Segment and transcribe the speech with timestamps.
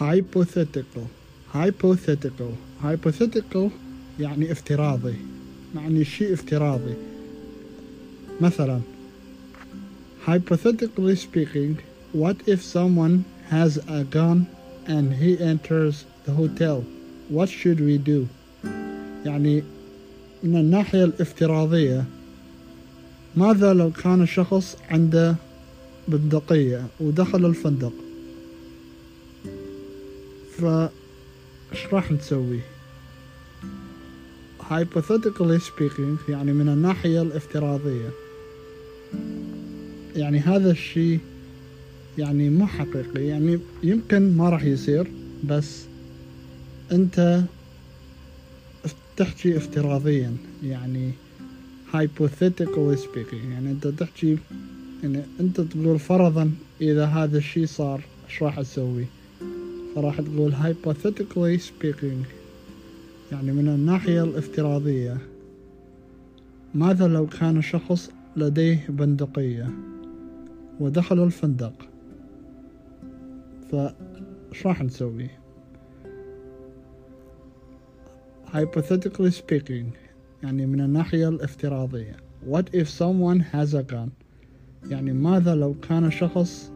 [0.00, 1.06] hypothetical
[1.54, 3.70] hypothetical hypothetical
[4.20, 5.14] يعني افتراضي
[5.74, 6.94] يعني شيء افتراضي
[8.40, 8.80] مثلا
[10.26, 11.76] hypothetically speaking
[12.12, 14.46] what if someone has a gun
[14.86, 16.84] and he enters the hotel
[17.30, 18.26] what should we do
[19.26, 19.62] يعني
[20.42, 22.04] من الناحية الافتراضية
[23.36, 25.36] ماذا لو كان الشخص عنده
[26.08, 27.92] بندقية ودخل الفندق
[30.62, 32.60] فايش راح نسوي؟
[34.60, 38.10] Hypothetically speaking يعني من الناحية الافتراضية.
[40.16, 41.18] يعني هذا الشيء
[42.18, 43.26] يعني مو حقيقي.
[43.26, 45.10] يعني يمكن ما راح يصير
[45.44, 45.84] بس
[46.92, 47.44] أنت
[49.16, 51.12] تحكي افتراضيا يعني
[51.92, 53.50] hypothetically speaking.
[53.50, 54.38] يعني أنت تحكي
[55.02, 56.50] يعني أنت تقول فرضا
[56.80, 59.06] إذا هذا الشيء صار إيش راح أسوي؟
[59.94, 62.26] فراح تقول hypothetically speaking.
[63.32, 65.18] يعني من الناحية الافتراضية.
[66.74, 69.70] ماذا لو كان شخص لديه بندقية؟
[70.80, 71.88] ودخل الفندق.
[73.70, 75.30] فايش راح نسوي؟
[78.46, 79.86] hypothetically speaking.
[80.42, 82.16] يعني من الناحية الافتراضية.
[82.50, 84.08] What if someone has a gun?
[84.90, 86.72] يعني ماذا لو كان شخص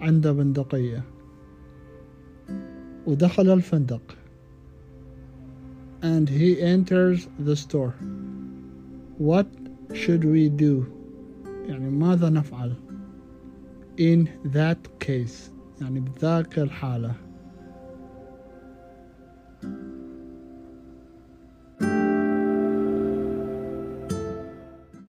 [0.00, 1.15] عنده بندقية؟
[3.07, 4.01] ودخل الفندق
[6.03, 7.93] and he enters the store
[9.17, 9.47] what
[9.93, 10.85] should we do
[11.67, 12.73] يعني ماذا نفعل
[13.97, 17.15] in that case يعني بذاك الحالة